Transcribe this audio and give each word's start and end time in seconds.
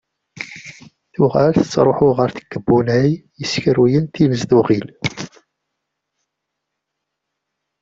Tuɣal 1.13 1.51
tettruḥu 1.57 2.09
ɣer 2.17 2.29
tkebbunay 2.31 3.07
yessekruyen 3.39 4.05
tinezduɣin. 4.13 4.87